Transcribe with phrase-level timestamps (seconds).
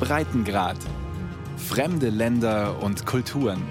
[0.00, 0.78] Breitengrad.
[1.56, 3.62] Fremde Länder und Kulturen.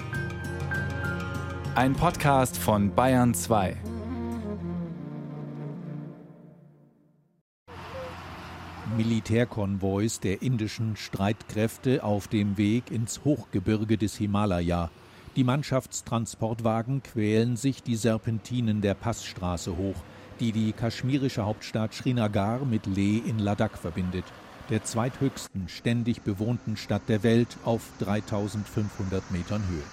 [1.75, 3.77] Ein Podcast von Bayern 2.
[8.95, 14.91] Militärkonvois der indischen Streitkräfte auf dem Weg ins Hochgebirge des Himalaya.
[15.35, 19.95] Die Mannschaftstransportwagen quälen sich die Serpentinen der Passstraße hoch,
[20.39, 24.25] die die kaschmirische Hauptstadt Srinagar mit Leh in Ladakh verbindet,
[24.69, 29.83] der zweithöchsten ständig bewohnten Stadt der Welt auf 3500 Metern Höhe.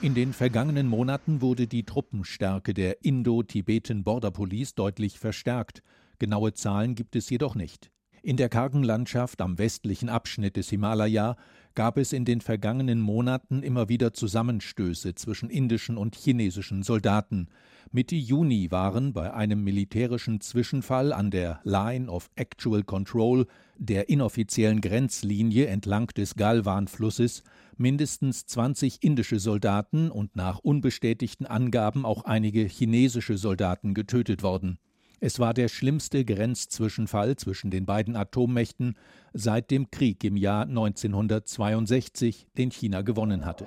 [0.00, 5.82] In den vergangenen Monaten wurde die Truppenstärke der Indo-Tibetan Border Police deutlich verstärkt.
[6.20, 7.90] Genaue Zahlen gibt es jedoch nicht.
[8.22, 11.36] In der kargen Landschaft am westlichen Abschnitt des Himalaya
[11.74, 17.48] gab es in den vergangenen Monaten immer wieder Zusammenstöße zwischen indischen und chinesischen Soldaten.
[17.92, 23.46] Mitte Juni waren bei einem militärischen Zwischenfall an der Line of Actual Control,
[23.76, 27.44] der inoffiziellen Grenzlinie entlang des Galwan-Flusses,
[27.76, 34.78] mindestens 20 indische Soldaten und nach unbestätigten Angaben auch einige chinesische Soldaten getötet worden.
[35.20, 38.96] Es war der schlimmste Grenzzwischenfall zwischen den beiden Atommächten
[39.32, 43.66] seit dem Krieg im Jahr 1962, den China gewonnen hatte.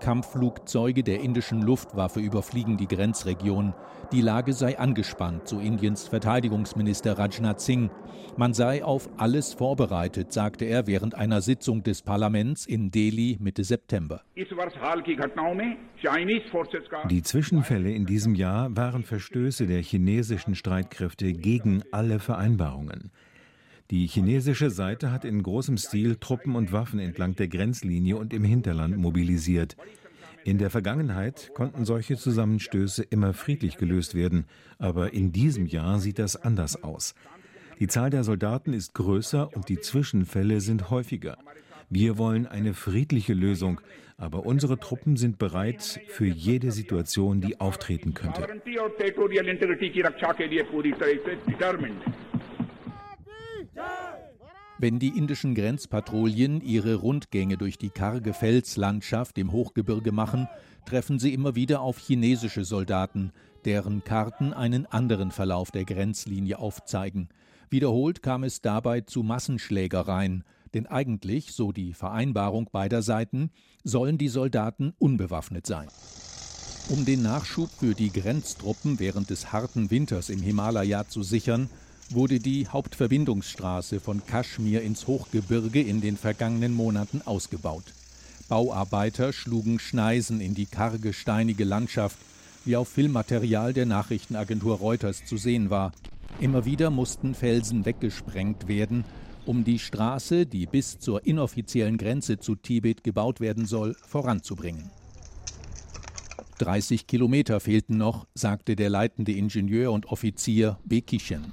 [0.00, 3.74] Kampfflugzeuge der indischen Luftwaffe überfliegen die Grenzregion.
[4.12, 7.92] Die Lage sei angespannt, so Indiens Verteidigungsminister Rajnath Singh.
[8.36, 13.62] Man sei auf alles vorbereitet, sagte er während einer Sitzung des Parlaments in Delhi Mitte
[13.62, 14.22] September.
[17.08, 23.10] Die Zwischenfälle in diesem Jahr waren Verstöße der chinesischen Streitkräfte gegen alle Vereinbarungen.
[23.90, 28.44] Die chinesische Seite hat in großem Stil Truppen und Waffen entlang der Grenzlinie und im
[28.44, 29.76] Hinterland mobilisiert.
[30.44, 34.44] In der Vergangenheit konnten solche Zusammenstöße immer friedlich gelöst werden,
[34.78, 37.16] aber in diesem Jahr sieht das anders aus.
[37.80, 41.36] Die Zahl der Soldaten ist größer und die Zwischenfälle sind häufiger.
[41.88, 43.80] Wir wollen eine friedliche Lösung,
[44.16, 48.46] aber unsere Truppen sind bereit für jede Situation, die auftreten könnte.
[54.78, 60.48] Wenn die indischen Grenzpatrouillen ihre Rundgänge durch die karge Felslandschaft im Hochgebirge machen,
[60.86, 63.32] treffen sie immer wieder auf chinesische Soldaten,
[63.66, 67.28] deren Karten einen anderen Verlauf der Grenzlinie aufzeigen.
[67.68, 73.50] Wiederholt kam es dabei zu Massenschlägereien, denn eigentlich, so die Vereinbarung beider Seiten,
[73.84, 75.88] sollen die Soldaten unbewaffnet sein.
[76.88, 81.68] Um den Nachschub für die Grenztruppen während des harten Winters im Himalaya zu sichern,
[82.12, 87.84] wurde die Hauptverbindungsstraße von Kaschmir ins Hochgebirge in den vergangenen Monaten ausgebaut.
[88.48, 92.18] Bauarbeiter schlugen Schneisen in die karge, steinige Landschaft,
[92.64, 95.92] wie auf Filmmaterial der Nachrichtenagentur Reuters zu sehen war.
[96.40, 99.04] Immer wieder mussten Felsen weggesprengt werden,
[99.46, 104.90] um die Straße, die bis zur inoffiziellen Grenze zu Tibet gebaut werden soll, voranzubringen.
[106.58, 111.52] 30 Kilometer fehlten noch, sagte der leitende Ingenieur und Offizier Bekishen.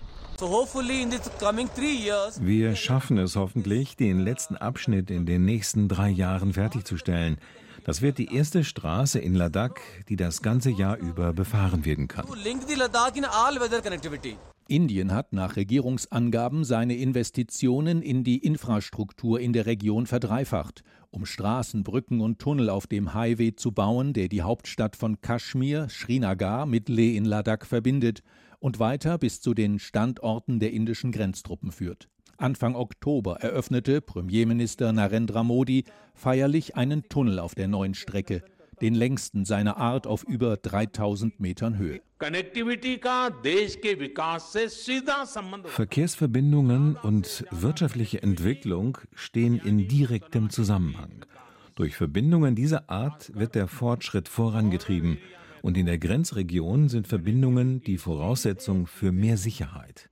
[2.42, 7.38] Wir schaffen es hoffentlich, den letzten Abschnitt in den nächsten drei Jahren fertigzustellen.
[7.86, 12.28] Das wird die erste Straße in Ladakh, die das ganze Jahr über befahren werden kann.
[14.68, 21.84] Indien hat nach Regierungsangaben seine Investitionen in die Infrastruktur in der Region verdreifacht, um Straßen,
[21.84, 26.90] Brücken und Tunnel auf dem Highway zu bauen, der die Hauptstadt von Kaschmir, Srinagar, mit
[26.90, 28.22] Leh in Ladakh verbindet
[28.60, 32.10] und weiter bis zu den Standorten der indischen Grenztruppen führt.
[32.38, 38.44] Anfang Oktober eröffnete Premierminister Narendra Modi feierlich einen Tunnel auf der neuen Strecke,
[38.80, 42.02] den längsten seiner Art auf über 3000 Metern Höhe.
[45.66, 51.26] Verkehrsverbindungen und wirtschaftliche Entwicklung stehen in direktem Zusammenhang.
[51.74, 55.18] Durch Verbindungen dieser Art wird der Fortschritt vorangetrieben
[55.62, 60.10] und in der Grenzregion sind Verbindungen die Voraussetzung für mehr Sicherheit.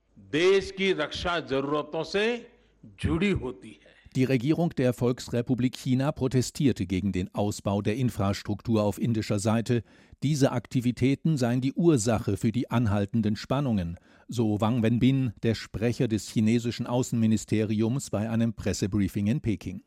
[4.16, 9.82] Die Regierung der Volksrepublik China protestierte gegen den Ausbau der Infrastruktur auf indischer Seite.
[10.22, 16.30] Diese Aktivitäten seien die Ursache für die anhaltenden Spannungen, so Wang Wenbin, der Sprecher des
[16.30, 19.82] chinesischen Außenministeriums bei einem Pressebriefing in Peking.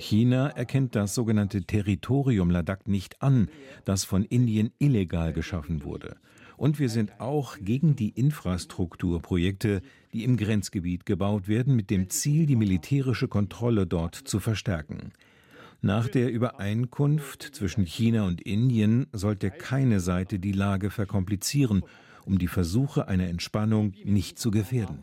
[0.00, 3.48] China erkennt das sogenannte Territorium Ladakh nicht an,
[3.84, 6.16] das von Indien illegal geschaffen wurde.
[6.56, 9.80] Und wir sind auch gegen die Infrastrukturprojekte,
[10.12, 15.12] die im Grenzgebiet gebaut werden, mit dem Ziel, die militärische Kontrolle dort zu verstärken.
[15.80, 21.84] Nach der Übereinkunft zwischen China und Indien sollte keine Seite die Lage verkomplizieren
[22.28, 25.02] um die Versuche einer Entspannung nicht zu gefährden.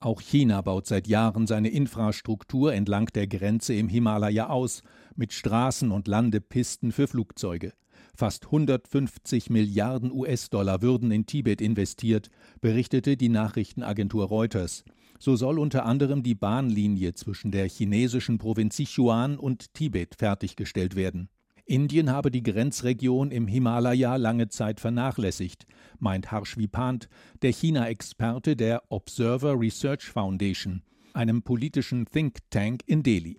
[0.00, 4.84] Auch China baut seit Jahren seine Infrastruktur entlang der Grenze im Himalaya aus,
[5.16, 7.72] mit Straßen und Landepisten für Flugzeuge.
[8.14, 12.30] Fast 150 Milliarden US-Dollar würden in Tibet investiert,
[12.60, 14.84] berichtete die Nachrichtenagentur Reuters.
[15.18, 21.28] So soll unter anderem die Bahnlinie zwischen der chinesischen Provinz Sichuan und Tibet fertiggestellt werden.
[21.68, 25.66] Indien habe die Grenzregion im Himalaya lange Zeit vernachlässigt,
[25.98, 27.10] meint Harsh Vipant,
[27.42, 30.82] der China-Experte der Observer Research Foundation,
[31.12, 33.38] einem politischen Think Tank in Delhi.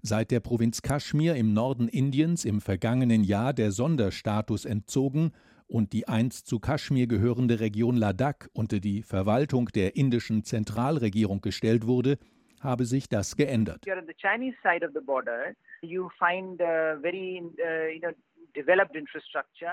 [0.00, 5.32] Seit der Provinz Kaschmir im Norden Indiens im vergangenen Jahr der Sonderstatus entzogen
[5.66, 11.86] und die einst zu Kaschmir gehörende Region Ladakh unter die Verwaltung der indischen Zentralregierung gestellt
[11.86, 12.16] wurde,
[12.60, 13.84] habe sich das geändert.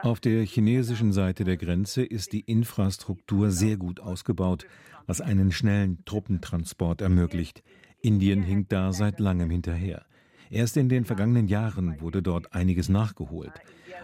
[0.03, 4.67] Auf der chinesischen Seite der Grenze ist die Infrastruktur sehr gut ausgebaut,
[5.07, 7.63] was einen schnellen Truppentransport ermöglicht.
[8.01, 10.05] Indien hinkt da seit langem hinterher.
[10.51, 13.53] Erst in den vergangenen Jahren wurde dort einiges nachgeholt.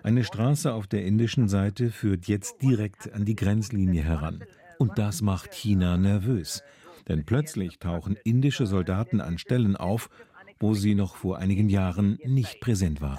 [0.03, 4.43] Eine Straße auf der indischen Seite führt jetzt direkt an die Grenzlinie heran.
[4.79, 6.63] Und das macht China nervös.
[7.07, 10.09] Denn plötzlich tauchen indische Soldaten an Stellen auf,
[10.61, 13.17] wo sie noch vor einigen Jahren nicht präsent waren.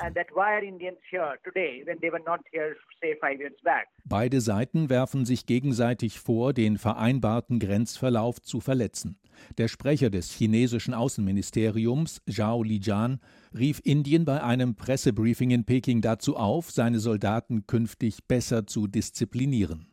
[4.05, 9.19] Beide Seiten werfen sich gegenseitig vor, den vereinbarten Grenzverlauf zu verletzen.
[9.59, 13.21] Der Sprecher des chinesischen Außenministeriums, Zhao Lijian,
[13.57, 19.87] rief Indien bei einem Pressebriefing in Peking dazu auf, seine Soldaten künftig besser zu disziplinieren.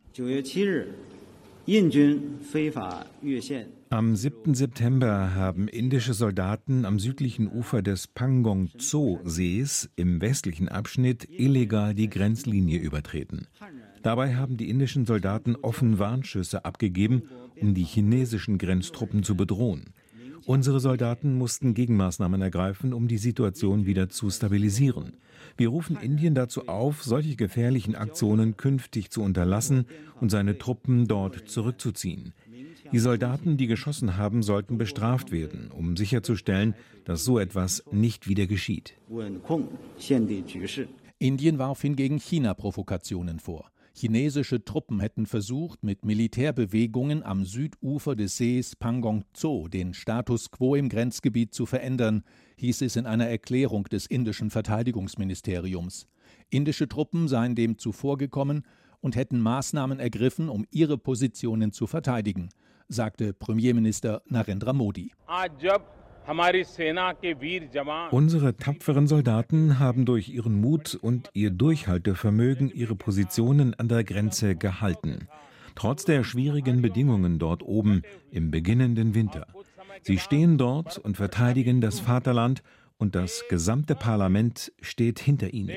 [3.90, 4.54] Am 7.
[4.54, 12.78] September haben indische Soldaten am südlichen Ufer des Pangong-Tso-Sees im westlichen Abschnitt illegal die Grenzlinie
[12.78, 13.46] übertreten.
[14.02, 17.24] Dabei haben die indischen Soldaten offen Warnschüsse abgegeben,
[17.60, 19.92] um die chinesischen Grenztruppen zu bedrohen.
[20.46, 25.14] Unsere Soldaten mussten Gegenmaßnahmen ergreifen, um die Situation wieder zu stabilisieren.
[25.56, 29.86] Wir rufen Indien dazu auf, solche gefährlichen Aktionen künftig zu unterlassen
[30.20, 32.32] und seine Truppen dort zurückzuziehen.
[32.92, 38.46] Die Soldaten, die geschossen haben, sollten bestraft werden, um sicherzustellen, dass so etwas nicht wieder
[38.46, 38.94] geschieht.
[41.18, 43.69] Indien warf hingegen China Provokationen vor.
[43.92, 50.74] Chinesische Truppen hätten versucht, mit Militärbewegungen am Südufer des Sees Pangong Tso den Status quo
[50.74, 52.22] im Grenzgebiet zu verändern,
[52.56, 56.06] hieß es in einer Erklärung des indischen Verteidigungsministeriums.
[56.50, 58.64] Indische Truppen seien dem zuvorgekommen
[59.00, 62.50] und hätten Maßnahmen ergriffen, um ihre Positionen zu verteidigen,
[62.88, 65.12] sagte Premierminister Narendra Modi.
[68.10, 74.54] Unsere tapferen Soldaten haben durch ihren Mut und ihr Durchhaltevermögen ihre Positionen an der Grenze
[74.56, 75.28] gehalten.
[75.74, 79.46] Trotz der schwierigen Bedingungen dort oben im beginnenden Winter.
[80.02, 82.62] Sie stehen dort und verteidigen das Vaterland
[82.98, 85.70] und das gesamte Parlament steht hinter ihnen.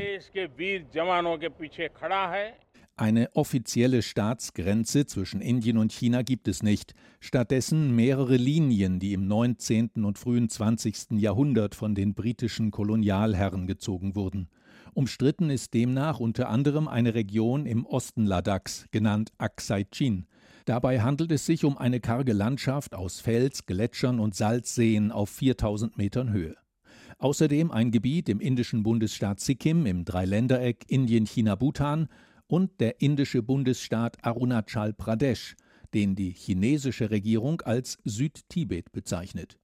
[2.96, 9.26] Eine offizielle Staatsgrenze zwischen Indien und China gibt es nicht, stattdessen mehrere Linien, die im
[9.26, 10.06] 19.
[10.06, 11.14] und frühen 20.
[11.14, 14.48] Jahrhundert von den britischen Kolonialherren gezogen wurden.
[14.94, 20.28] Umstritten ist demnach unter anderem eine Region im Osten Ladaks, genannt Aksai Chin.
[20.66, 25.98] Dabei handelt es sich um eine karge Landschaft aus Fels, Gletschern und Salzseen auf 4000
[25.98, 26.56] Metern Höhe.
[27.18, 32.08] Außerdem ein Gebiet im indischen Bundesstaat Sikkim im Dreiländereck Indien-China-Bhutan
[32.54, 35.56] und der indische Bundesstaat Arunachal Pradesh,
[35.96, 39.58] den die chinesische Regierung als Südtibet bezeichnet.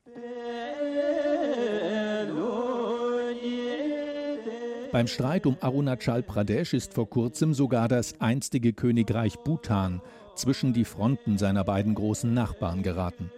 [4.92, 10.02] Beim Streit um Arunachal Pradesh ist vor kurzem sogar das einstige Königreich Bhutan
[10.34, 13.32] zwischen die Fronten seiner beiden großen Nachbarn geraten.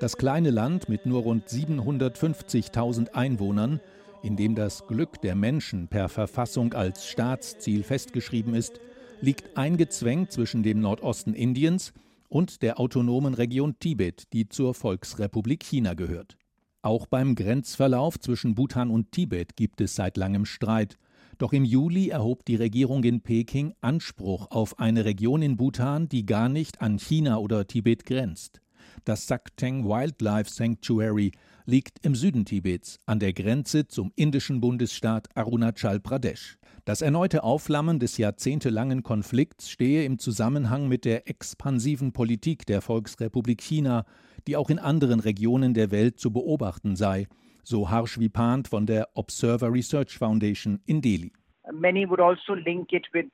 [0.00, 3.80] Das kleine Land mit nur rund 750.000 Einwohnern,
[4.22, 8.80] in dem das Glück der Menschen per Verfassung als Staatsziel festgeschrieben ist,
[9.24, 11.94] liegt eingezwängt zwischen dem Nordosten Indiens
[12.28, 16.36] und der autonomen Region Tibet, die zur Volksrepublik China gehört.
[16.82, 20.98] Auch beim Grenzverlauf zwischen Bhutan und Tibet gibt es seit langem Streit.
[21.38, 26.26] Doch im Juli erhob die Regierung in Peking Anspruch auf eine Region in Bhutan, die
[26.26, 28.60] gar nicht an China oder Tibet grenzt.
[29.06, 31.32] Das Sakteng Wildlife Sanctuary
[31.64, 36.58] liegt im Süden Tibets, an der Grenze zum indischen Bundesstaat Arunachal Pradesh.
[36.86, 43.62] Das erneute Aufflammen des jahrzehntelangen Konflikts stehe im Zusammenhang mit der expansiven Politik der Volksrepublik
[43.62, 44.04] China,
[44.46, 47.26] die auch in anderen Regionen der Welt zu beobachten sei,
[47.62, 51.32] so Harsh Vipant von der Observer Research Foundation in Delhi.
[51.72, 53.26] Many would also link it with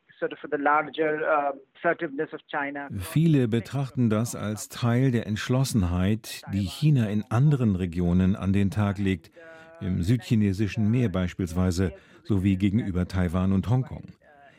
[2.98, 8.98] Viele betrachten das als Teil der Entschlossenheit, die China in anderen Regionen an den Tag
[8.98, 9.30] legt,
[9.80, 14.04] im südchinesischen Meer beispielsweise, sowie gegenüber Taiwan und Hongkong.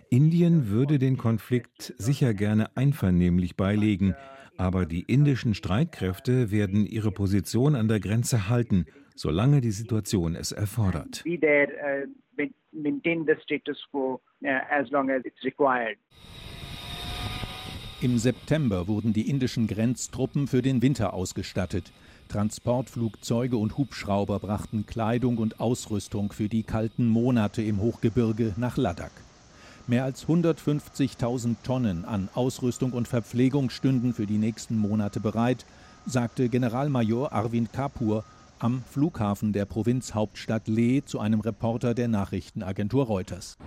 [0.09, 4.15] Indien würde den Konflikt sicher gerne einvernehmlich beilegen,
[4.57, 10.51] aber die indischen Streitkräfte werden ihre Position an der Grenze halten, solange die Situation es
[10.51, 11.23] erfordert.
[11.25, 12.07] Uh, uh,
[18.01, 21.91] Im September wurden die indischen Grenztruppen für den Winter ausgestattet.
[22.29, 29.11] Transportflugzeuge und Hubschrauber brachten Kleidung und Ausrüstung für die kalten Monate im Hochgebirge nach Ladakh.
[29.85, 35.67] Mehr als 150.000 Tonnen an Ausrüstung und Verpflegung stünden für die nächsten Monate bereit,
[36.07, 38.23] sagte Generalmajor Arvind Kapur
[38.57, 43.59] am Flughafen der Provinzhauptstadt Leh zu einem Reporter der Nachrichtenagentur Reuters.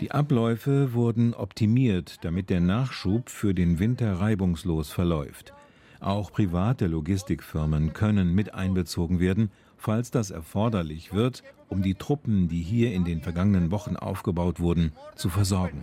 [0.00, 5.52] Die Abläufe wurden optimiert, damit der Nachschub für den Winter reibungslos verläuft.
[6.00, 12.62] Auch private Logistikfirmen können mit einbezogen werden, falls das erforderlich wird, um die Truppen, die
[12.62, 15.82] hier in den vergangenen Wochen aufgebaut wurden, zu versorgen.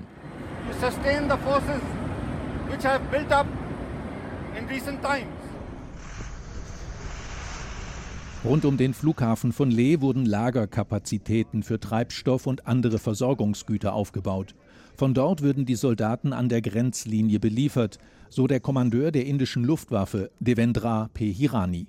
[8.45, 14.55] Rund um den Flughafen von Leh wurden Lagerkapazitäten für Treibstoff und andere Versorgungsgüter aufgebaut.
[14.95, 17.97] Von dort würden die Soldaten an der Grenzlinie beliefert,
[18.29, 21.33] so der Kommandeur der indischen Luftwaffe, Devendra P.
[21.33, 21.87] Hirani.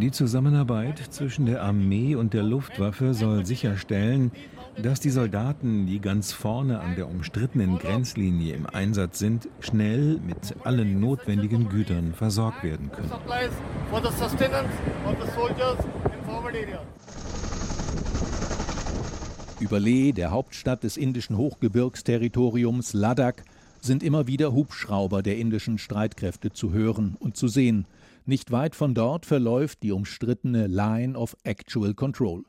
[0.00, 4.30] Die Zusammenarbeit zwischen der Armee und der Luftwaffe soll sicherstellen,
[4.82, 10.54] dass die Soldaten, die ganz vorne an der umstrittenen Grenzlinie im Einsatz sind, schnell mit
[10.64, 13.10] allen notwendigen Gütern versorgt werden können.
[19.60, 23.42] Über Leh, der Hauptstadt des indischen Hochgebirgsterritoriums Ladakh,
[23.80, 27.86] sind immer wieder Hubschrauber der indischen Streitkräfte zu hören und zu sehen.
[28.26, 32.44] Nicht weit von dort verläuft die umstrittene Line of Actual Control.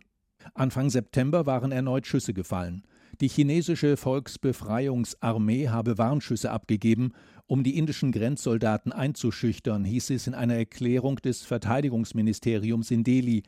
[0.54, 2.84] Anfang September waren erneut Schüsse gefallen.
[3.22, 7.14] Die chinesische Volksbefreiungsarmee habe Warnschüsse abgegeben,
[7.48, 13.44] um die indischen Grenzsoldaten einzuschüchtern, hieß es in einer Erklärung des Verteidigungsministeriums in Delhi.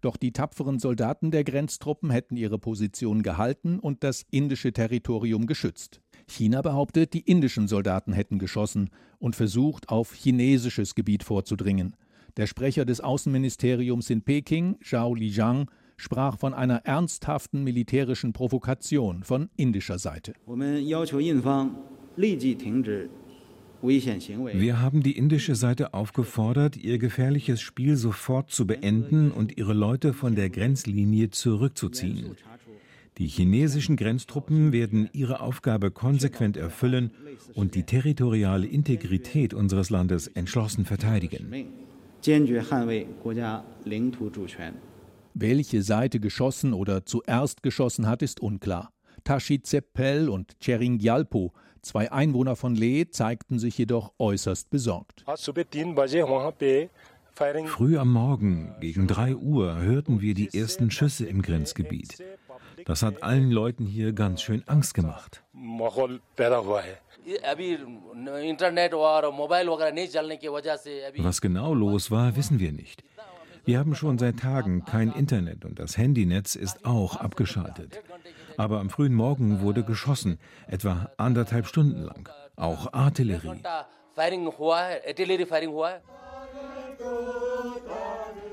[0.00, 6.00] Doch die tapferen Soldaten der Grenztruppen hätten ihre Position gehalten und das indische Territorium geschützt.
[6.26, 11.94] China behauptet, die indischen Soldaten hätten geschossen und versucht, auf chinesisches Gebiet vorzudringen.
[12.36, 15.70] Der Sprecher des Außenministeriums in Peking, Zhao Lijiang,
[16.02, 20.34] sprach von einer ernsthaften militärischen Provokation von indischer Seite.
[23.84, 30.12] Wir haben die indische Seite aufgefordert, ihr gefährliches Spiel sofort zu beenden und ihre Leute
[30.12, 32.36] von der Grenzlinie zurückzuziehen.
[33.18, 37.10] Die chinesischen Grenztruppen werden ihre Aufgabe konsequent erfüllen
[37.54, 41.52] und die territoriale Integrität unseres Landes entschlossen verteidigen.
[45.34, 48.92] Welche Seite geschossen oder zuerst geschossen hat, ist unklar.
[49.24, 55.24] Tashi Zeppel und Chering Gyalpo Zwei Einwohner von Leh zeigten sich jedoch äußerst besorgt.
[57.66, 62.22] Früh am Morgen, gegen 3 Uhr, hörten wir die ersten Schüsse im Grenzgebiet.
[62.84, 65.42] Das hat allen Leuten hier ganz schön Angst gemacht.
[71.18, 73.02] Was genau los war, wissen wir nicht.
[73.64, 78.02] Wir haben schon seit Tagen kein Internet und das Handynetz ist auch abgeschaltet.
[78.56, 82.28] Aber am frühen Morgen wurde geschossen, etwa anderthalb Stunden lang.
[82.56, 83.62] Auch Artillerie.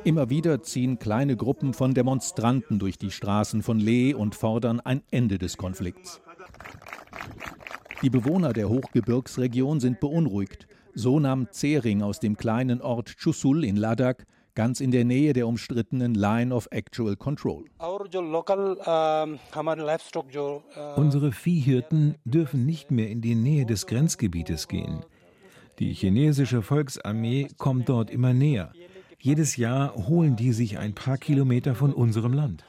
[0.04, 5.02] Immer wieder ziehen kleine Gruppen von Demonstranten durch die Straßen von Leh und fordern ein
[5.12, 6.22] Ende des Konflikts.
[8.02, 10.68] Die Bewohner der Hochgebirgsregion sind beunruhigt.
[10.94, 14.26] So nahm Zering aus dem kleinen Ort Chusul in Ladakh
[14.56, 17.66] ganz in der Nähe der umstrittenen Line of Actual Control.
[20.96, 25.06] Unsere Viehhirten dürfen nicht mehr in die Nähe des Grenzgebietes gehen.
[25.80, 28.72] Die chinesische Volksarmee kommt dort immer näher.
[29.22, 32.64] Jedes Jahr holen die sich ein paar Kilometer von unserem Land.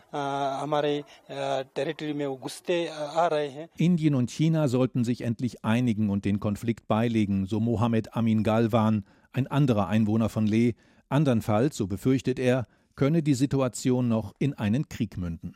[3.76, 9.04] Indien und China sollten sich endlich einigen und den Konflikt beilegen, so Mohammed Amin Galwan,
[9.32, 10.72] ein anderer Einwohner von Leh,
[11.10, 15.54] Andernfalls, so befürchtet er, könne die Situation noch in einen Krieg münden.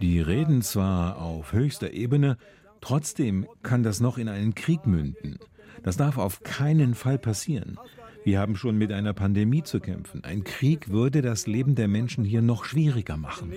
[0.00, 2.36] Die reden zwar auf höchster Ebene,
[2.80, 5.38] trotzdem kann das noch in einen Krieg münden.
[5.82, 7.78] Das darf auf keinen Fall passieren.
[8.24, 10.24] Wir haben schon mit einer Pandemie zu kämpfen.
[10.24, 13.52] Ein Krieg würde das Leben der Menschen hier noch schwieriger machen.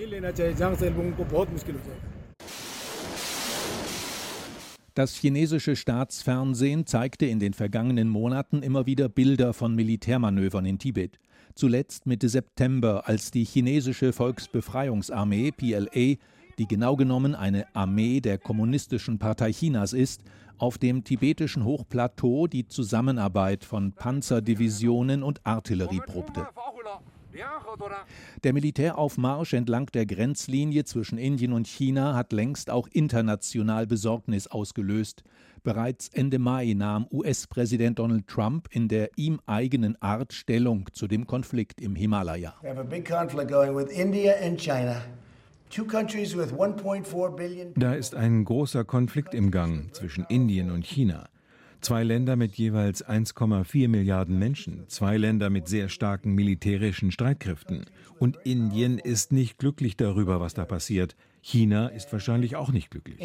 [4.98, 11.20] Das chinesische Staatsfernsehen zeigte in den vergangenen Monaten immer wieder Bilder von Militärmanövern in Tibet.
[11.54, 16.16] Zuletzt Mitte September, als die chinesische Volksbefreiungsarmee PLA,
[16.58, 20.22] die genau genommen eine Armee der Kommunistischen Partei Chinas ist,
[20.56, 26.48] auf dem tibetischen Hochplateau die Zusammenarbeit von Panzerdivisionen und Artillerie probte.
[28.42, 35.24] Der Militäraufmarsch entlang der Grenzlinie zwischen Indien und China hat längst auch international Besorgnis ausgelöst.
[35.62, 41.26] Bereits Ende Mai nahm US-Präsident Donald Trump in der ihm eigenen Art Stellung zu dem
[41.26, 42.54] Konflikt im Himalaya.
[47.74, 51.28] Da ist ein großer Konflikt im Gang zwischen Indien und China.
[51.80, 57.86] Zwei Länder mit jeweils 1,4 Milliarden Menschen, zwei Länder mit sehr starken militärischen Streitkräften.
[58.18, 61.14] Und Indien ist nicht glücklich darüber, was da passiert.
[61.40, 63.20] China ist wahrscheinlich auch nicht glücklich.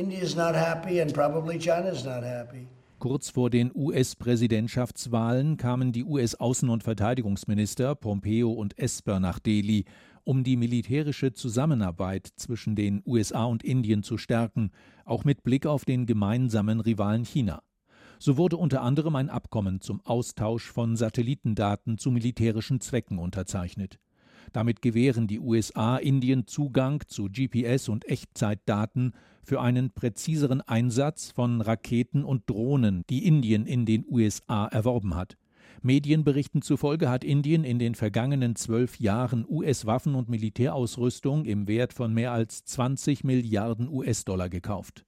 [3.00, 9.86] Kurz vor den US-Präsidentschaftswahlen kamen die US-Außen- und Verteidigungsminister Pompeo und Esper nach Delhi
[10.26, 14.72] um die militärische Zusammenarbeit zwischen den USA und Indien zu stärken,
[15.06, 17.62] auch mit Blick auf den gemeinsamen Rivalen China.
[18.26, 24.00] So wurde unter anderem ein Abkommen zum Austausch von Satellitendaten zu militärischen Zwecken unterzeichnet.
[24.54, 29.12] Damit gewähren die USA Indien Zugang zu GPS und Echtzeitdaten
[29.44, 35.36] für einen präziseren Einsatz von Raketen und Drohnen, die Indien in den USA erworben hat.
[35.82, 42.14] Medienberichten zufolge hat Indien in den vergangenen zwölf Jahren US-Waffen und Militärausrüstung im Wert von
[42.14, 45.04] mehr als 20 Milliarden US-Dollar gekauft.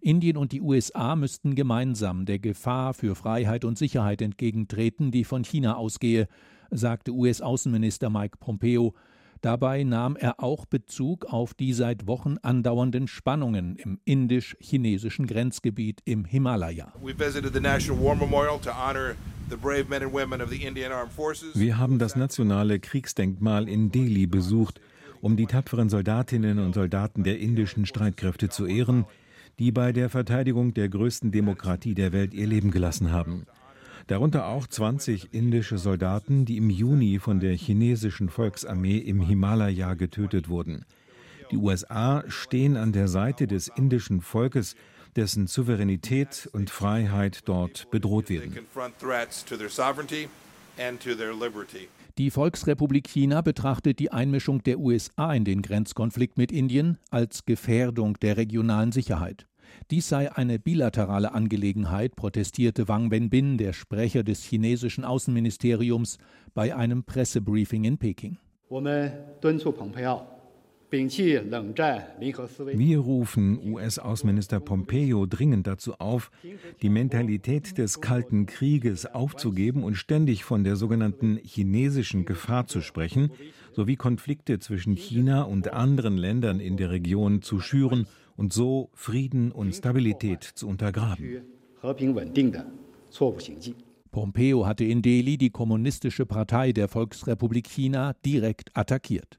[0.00, 5.44] Indien und die USA müssten gemeinsam der Gefahr für Freiheit und Sicherheit entgegentreten, die von
[5.44, 6.28] China ausgehe,
[6.70, 8.94] sagte US-Außenminister Mike Pompeo.
[9.42, 16.24] Dabei nahm er auch Bezug auf die seit Wochen andauernden Spannungen im indisch-chinesischen Grenzgebiet im
[16.24, 16.92] Himalaya.
[21.54, 24.80] Wir haben das nationale Kriegsdenkmal in Delhi besucht,
[25.20, 29.06] um die tapferen Soldatinnen und Soldaten der indischen Streitkräfte zu ehren,
[29.62, 33.46] die bei der Verteidigung der größten Demokratie der Welt ihr Leben gelassen haben.
[34.08, 40.48] Darunter auch 20 indische Soldaten, die im Juni von der chinesischen Volksarmee im Himalaya getötet
[40.48, 40.84] wurden.
[41.52, 44.74] Die USA stehen an der Seite des indischen Volkes,
[45.14, 48.58] dessen Souveränität und Freiheit dort bedroht werden.
[52.18, 58.18] Die Volksrepublik China betrachtet die Einmischung der USA in den Grenzkonflikt mit Indien als Gefährdung
[58.18, 59.46] der regionalen Sicherheit.
[59.92, 66.16] Dies sei eine bilaterale Angelegenheit, protestierte Wang Wenbin, der Sprecher des chinesischen Außenministeriums,
[66.54, 68.38] bei einem Pressebriefing in Peking.
[72.74, 76.30] Wir rufen US-Außenminister Pompeo dringend dazu auf,
[76.80, 83.30] die Mentalität des Kalten Krieges aufzugeben und ständig von der sogenannten chinesischen Gefahr zu sprechen,
[83.72, 89.52] sowie Konflikte zwischen China und anderen Ländern in der Region zu schüren und so Frieden
[89.52, 91.42] und Stabilität zu untergraben.
[94.10, 99.38] Pompeo hatte in Delhi die Kommunistische Partei der Volksrepublik China direkt attackiert.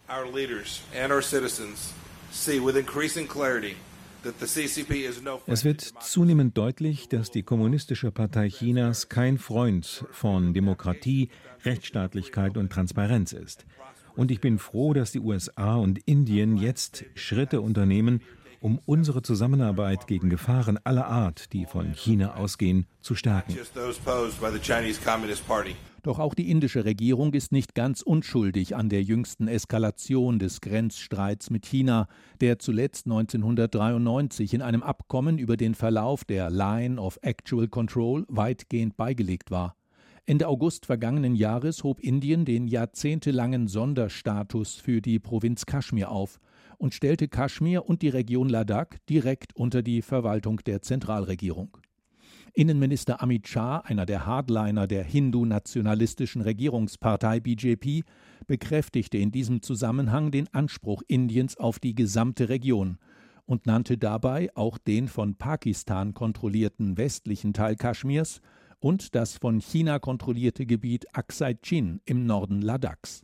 [5.48, 11.30] Es wird zunehmend deutlich, dass die Kommunistische Partei Chinas kein Freund von Demokratie,
[11.66, 13.66] Rechtsstaatlichkeit und Transparenz ist.
[14.16, 18.22] Und ich bin froh, dass die USA und Indien jetzt Schritte unternehmen,
[18.64, 23.58] um unsere Zusammenarbeit gegen Gefahren aller Art, die von China ausgehen, zu stärken.
[26.02, 31.50] Doch auch die indische Regierung ist nicht ganz unschuldig an der jüngsten Eskalation des Grenzstreits
[31.50, 32.08] mit China,
[32.40, 38.96] der zuletzt 1993 in einem Abkommen über den Verlauf der Line of Actual Control weitgehend
[38.96, 39.76] beigelegt war.
[40.26, 46.40] Ende August vergangenen Jahres hob Indien den jahrzehntelangen Sonderstatus für die Provinz Kaschmir auf
[46.84, 51.78] und stellte Kaschmir und die Region Ladakh direkt unter die Verwaltung der Zentralregierung.
[52.54, 58.04] Innenminister Amit Shah, einer der Hardliner der hindu-nationalistischen Regierungspartei BJP,
[58.48, 62.98] bekräftigte in diesem Zusammenhang den Anspruch Indiens auf die gesamte Region
[63.46, 68.42] und nannte dabei auch den von Pakistan kontrollierten westlichen Teil Kaschmirs
[68.80, 73.24] und das von China kontrollierte Gebiet Aksai Chin im Norden Ladaks.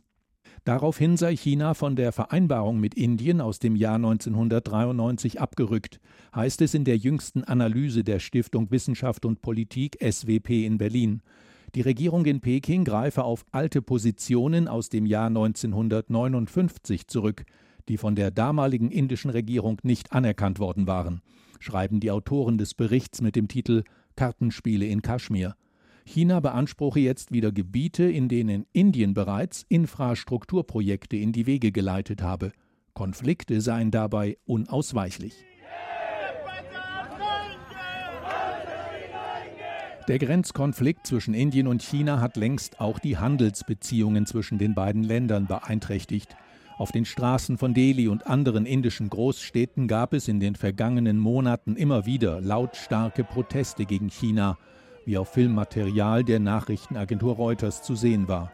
[0.64, 6.00] Daraufhin sei China von der Vereinbarung mit Indien aus dem Jahr 1993 abgerückt,
[6.34, 11.22] heißt es in der jüngsten Analyse der Stiftung Wissenschaft und Politik SWP in Berlin.
[11.74, 17.44] Die Regierung in Peking greife auf alte Positionen aus dem Jahr 1959 zurück,
[17.88, 21.22] die von der damaligen indischen Regierung nicht anerkannt worden waren,
[21.58, 23.84] schreiben die Autoren des Berichts mit dem Titel
[24.16, 25.54] Kartenspiele in Kaschmir.
[26.04, 32.52] China beanspruche jetzt wieder Gebiete, in denen Indien bereits Infrastrukturprojekte in die Wege geleitet habe.
[32.94, 35.34] Konflikte seien dabei unausweichlich.
[40.08, 45.46] Der Grenzkonflikt zwischen Indien und China hat längst auch die Handelsbeziehungen zwischen den beiden Ländern
[45.46, 46.36] beeinträchtigt.
[46.78, 51.76] Auf den Straßen von Delhi und anderen indischen Großstädten gab es in den vergangenen Monaten
[51.76, 54.58] immer wieder lautstarke Proteste gegen China,
[55.04, 58.52] wie auf Filmmaterial der Nachrichtenagentur Reuters zu sehen war.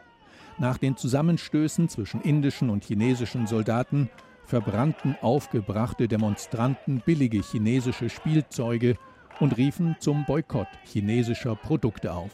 [0.58, 4.08] Nach den Zusammenstößen zwischen indischen und chinesischen Soldaten
[4.44, 8.96] verbrannten aufgebrachte Demonstranten billige chinesische Spielzeuge
[9.40, 12.30] und riefen zum Boykott chinesischer Produkte auf.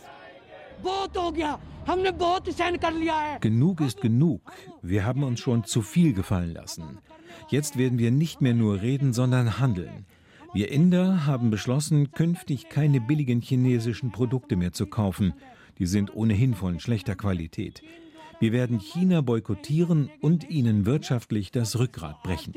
[3.41, 4.53] Genug ist genug.
[4.83, 6.99] Wir haben uns schon zu viel gefallen lassen.
[7.49, 10.07] Jetzt werden wir nicht mehr nur reden, sondern handeln.
[10.55, 15.33] Wir Inder haben beschlossen, künftig keine billigen chinesischen Produkte mehr zu kaufen.
[15.79, 17.83] Die sind ohnehin von schlechter Qualität.
[18.39, 22.53] Wir werden China boykottieren und ihnen wirtschaftlich das Rückgrat brechen.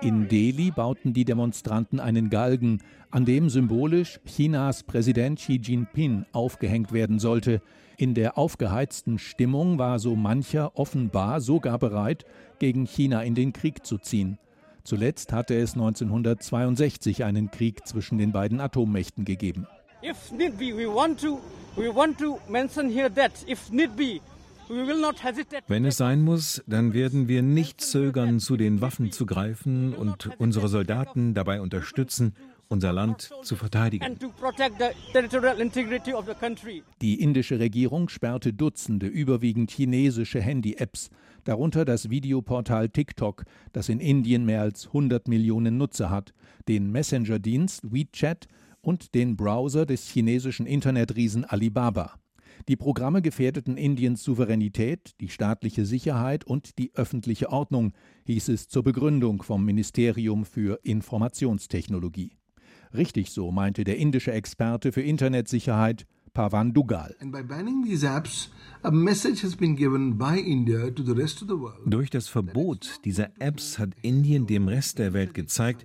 [0.00, 6.92] In Delhi bauten die Demonstranten einen Galgen, an dem symbolisch Chinas Präsident Xi Jinping aufgehängt
[6.92, 7.60] werden sollte.
[7.96, 12.24] In der aufgeheizten Stimmung war so mancher offenbar sogar bereit,
[12.58, 14.38] gegen China in den Krieg zu ziehen.
[14.82, 19.66] Zuletzt hatte es 1962 einen Krieg zwischen den beiden Atommächten gegeben.
[20.02, 21.40] If need be, we want to,
[21.76, 24.20] we want to mention here that if need be,
[25.68, 30.30] wenn es sein muss, dann werden wir nicht zögern, zu den Waffen zu greifen und
[30.38, 32.34] unsere Soldaten dabei unterstützen,
[32.68, 34.18] unser Land zu verteidigen.
[37.00, 41.10] Die indische Regierung sperrte Dutzende überwiegend chinesische Handy-Apps,
[41.44, 46.32] darunter das Videoportal TikTok, das in Indien mehr als 100 Millionen Nutzer hat,
[46.68, 48.48] den Messenger-Dienst WeChat
[48.80, 52.14] und den Browser des chinesischen Internetriesen Alibaba.
[52.66, 57.92] Die Programme gefährdeten Indiens Souveränität, die staatliche Sicherheit und die öffentliche Ordnung,
[58.24, 62.38] hieß es zur Begründung vom Ministerium für Informationstechnologie.
[62.94, 67.14] Richtig so, meinte der indische Experte für Internetsicherheit Pavan Dugal.
[71.86, 75.84] Durch das Verbot dieser Apps hat Indien dem Rest der Welt gezeigt,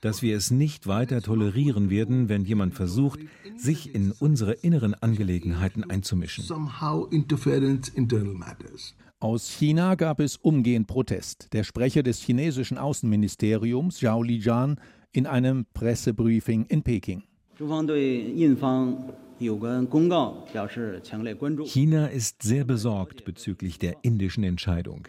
[0.00, 3.20] dass wir es nicht weiter tolerieren werden, wenn jemand versucht,
[3.56, 6.44] sich in unsere inneren Angelegenheiten einzumischen.
[9.22, 11.52] Aus China gab es umgehend Protest.
[11.52, 14.80] Der Sprecher des chinesischen Außenministeriums, Zhao Lijian,
[15.12, 17.24] in einem Pressebriefing in Peking.
[21.66, 25.06] China ist sehr besorgt bezüglich der indischen Entscheidung.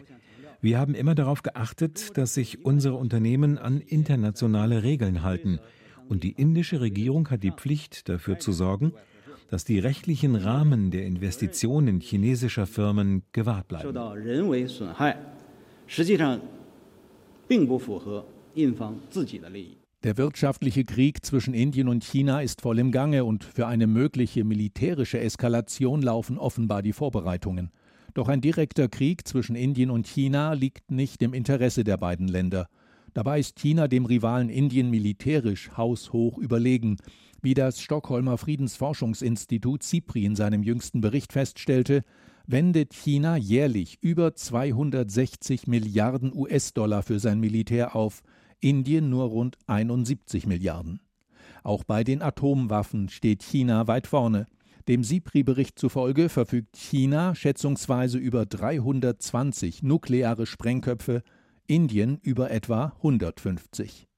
[0.62, 5.60] Wir haben immer darauf geachtet, dass sich unsere Unternehmen an internationale Regeln halten.
[6.08, 8.94] Und die indische Regierung hat die Pflicht, dafür zu sorgen,
[9.50, 13.94] dass die rechtlichen Rahmen der Investitionen chinesischer Firmen gewahrt bleiben.
[20.04, 24.44] Der wirtschaftliche Krieg zwischen Indien und China ist voll im Gange und für eine mögliche
[24.44, 27.72] militärische Eskalation laufen offenbar die Vorbereitungen.
[28.14, 32.68] Doch ein direkter Krieg zwischen Indien und China liegt nicht im Interesse der beiden Länder.
[33.14, 36.98] Dabei ist China dem Rivalen Indien militärisch haushoch überlegen.
[37.42, 42.04] Wie das Stockholmer Friedensforschungsinstitut CIPRI in seinem jüngsten Bericht feststellte,
[42.48, 48.22] wendet China jährlich über 260 Milliarden US-Dollar für sein Militär auf,
[48.60, 51.00] Indien nur rund 71 Milliarden.
[51.64, 54.48] Auch bei den Atomwaffen steht China weit vorne.
[54.92, 61.24] Dem SIPRI-Bericht zufolge verfügt China schätzungsweise über 320 nukleare Sprengköpfe,
[61.66, 64.11] Indien über etwa 150.